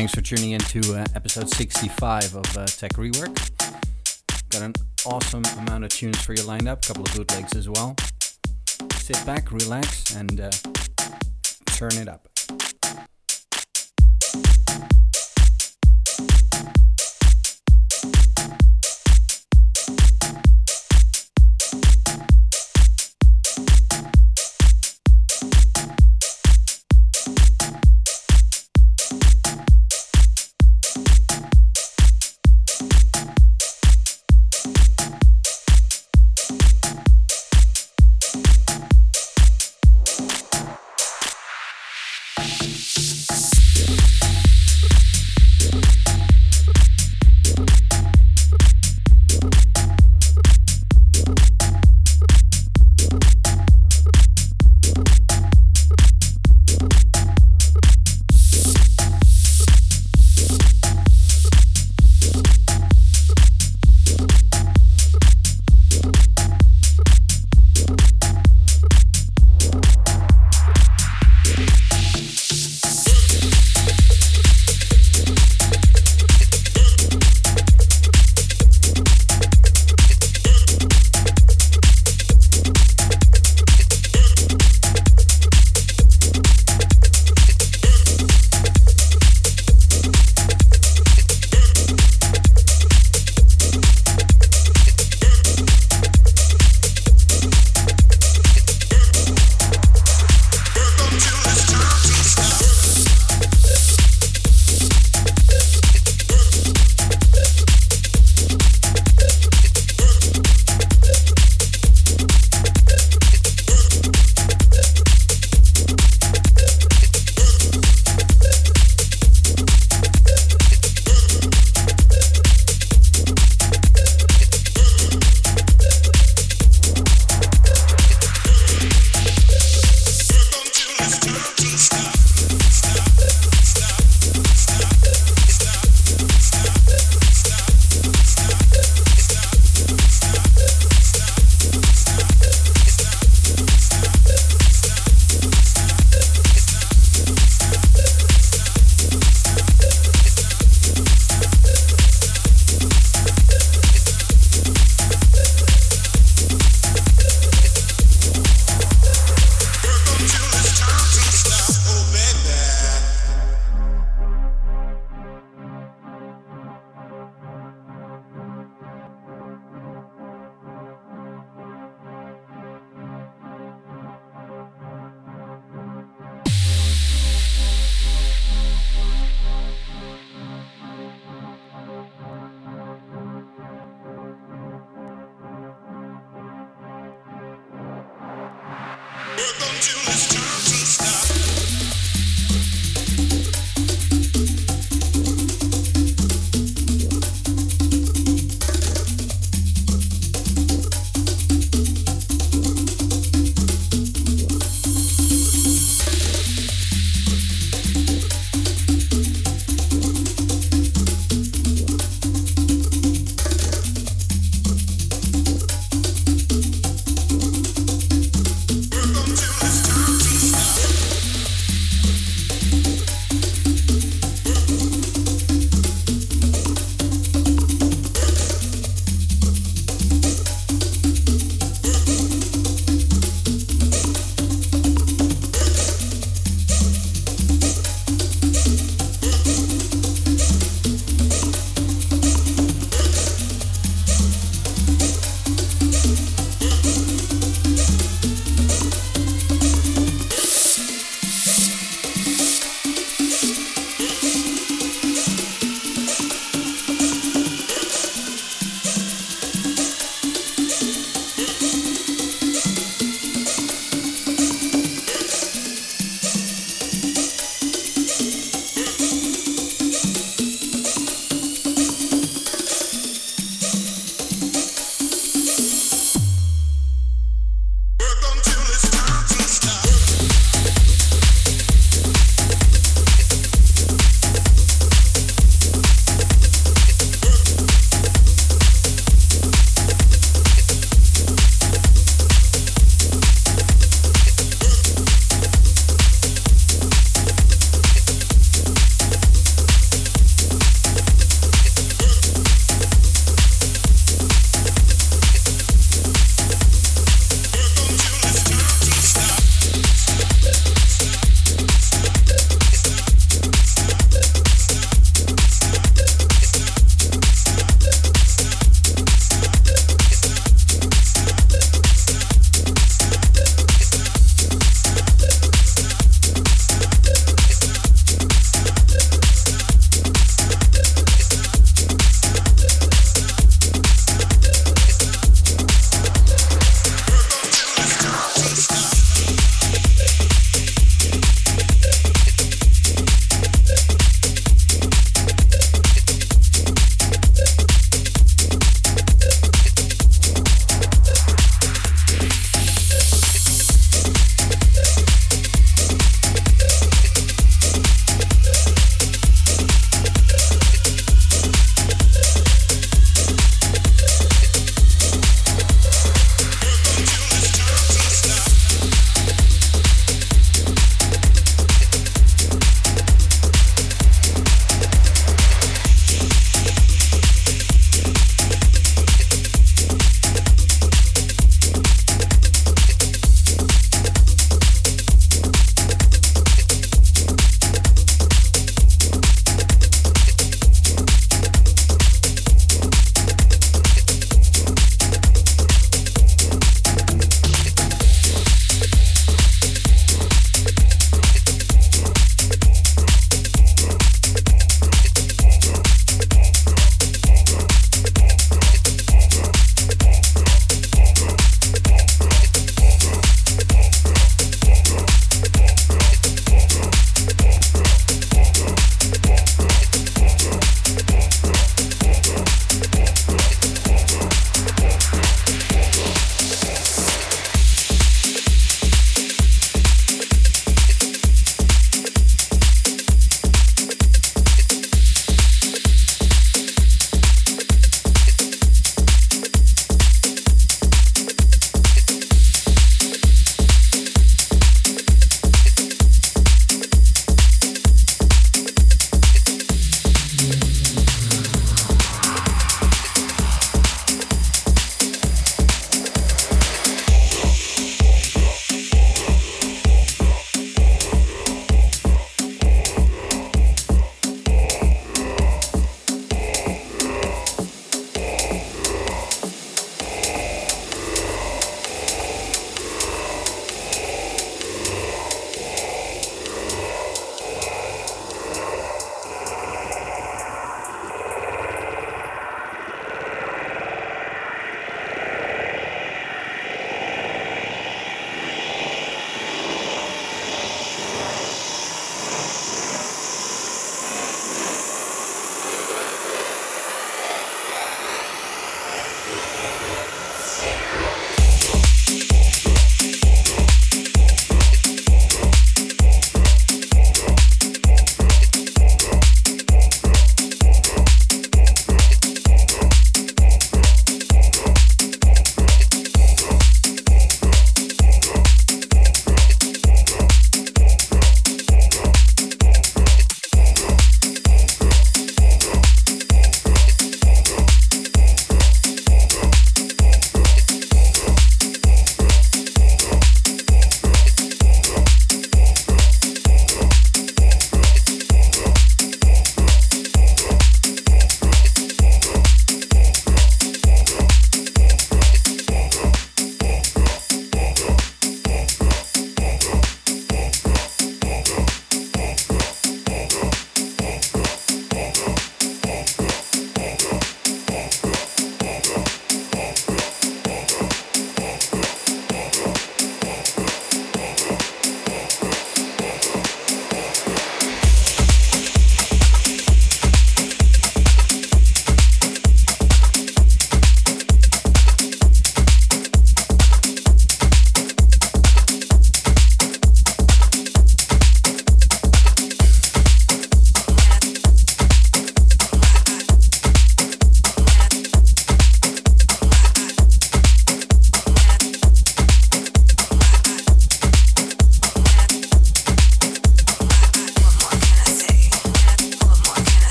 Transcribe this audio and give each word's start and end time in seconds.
Thanks 0.00 0.14
for 0.14 0.22
tuning 0.22 0.52
in 0.52 0.60
to 0.60 0.94
uh, 0.94 1.04
episode 1.14 1.50
65 1.50 2.34
of 2.34 2.56
uh, 2.56 2.64
Tech 2.64 2.94
Tier 2.94 3.10
One. 3.18 3.34
Got 4.48 4.62
an 4.62 4.72
awesome 5.04 5.44
amount 5.58 5.84
of 5.84 5.90
tunes 5.90 6.18
for 6.22 6.32
you 6.32 6.42
lined 6.44 6.66
up, 6.68 6.82
a 6.82 6.86
couple 6.86 7.02
of 7.02 7.12
bootlegs 7.12 7.54
as 7.54 7.68
well. 7.68 7.94
Sit 8.94 9.22
back, 9.26 9.52
relax, 9.52 10.16
and 10.16 10.40
uh, 10.40 10.50
turn 11.66 11.92
it 11.98 12.08
up. 12.08 12.30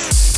Bye. 0.00 0.29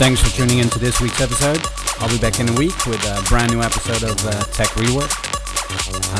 Thanks 0.00 0.22
for 0.22 0.30
tuning 0.34 0.60
in 0.60 0.70
to 0.70 0.78
this 0.78 0.98
week's 1.02 1.20
episode. 1.20 1.60
I'll 2.00 2.08
be 2.08 2.16
back 2.16 2.40
in 2.40 2.48
a 2.48 2.54
week 2.54 2.86
with 2.86 3.04
a 3.04 3.22
brand 3.28 3.52
new 3.52 3.60
episode 3.60 4.02
of 4.02 4.16
uh, 4.24 4.32
Tech 4.44 4.70
Tier 4.70 4.94
One. 4.94 5.06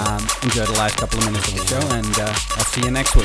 Um, 0.05 0.20
enjoy 0.43 0.66
the 0.66 0.74
last 0.76 0.99
couple 0.99 1.18
of 1.18 1.24
minutes 1.24 1.49
of 1.49 1.55
the 1.55 1.64
show, 1.64 1.81
and 1.97 2.18
uh, 2.18 2.26
I'll 2.26 2.66
see 2.66 2.83
you 2.83 2.91
next 2.91 3.16
week. 3.16 3.24